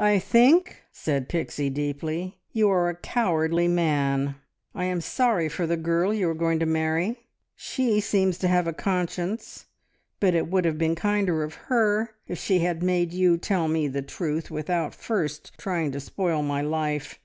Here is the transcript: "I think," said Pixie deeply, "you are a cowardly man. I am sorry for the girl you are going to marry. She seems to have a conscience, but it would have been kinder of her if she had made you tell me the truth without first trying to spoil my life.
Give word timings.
"I 0.00 0.18
think," 0.18 0.82
said 0.90 1.28
Pixie 1.28 1.70
deeply, 1.70 2.40
"you 2.50 2.68
are 2.68 2.88
a 2.88 2.96
cowardly 2.96 3.68
man. 3.68 4.34
I 4.74 4.86
am 4.86 5.00
sorry 5.00 5.48
for 5.48 5.68
the 5.68 5.76
girl 5.76 6.12
you 6.12 6.28
are 6.30 6.34
going 6.34 6.58
to 6.58 6.66
marry. 6.66 7.28
She 7.54 8.00
seems 8.00 8.38
to 8.38 8.48
have 8.48 8.66
a 8.66 8.72
conscience, 8.72 9.66
but 10.18 10.34
it 10.34 10.48
would 10.50 10.64
have 10.64 10.78
been 10.78 10.96
kinder 10.96 11.44
of 11.44 11.54
her 11.70 12.10
if 12.26 12.38
she 12.40 12.58
had 12.58 12.82
made 12.82 13.12
you 13.12 13.36
tell 13.38 13.68
me 13.68 13.86
the 13.86 14.02
truth 14.02 14.50
without 14.50 14.96
first 14.96 15.52
trying 15.56 15.92
to 15.92 16.00
spoil 16.00 16.42
my 16.42 16.60
life. 16.60 17.20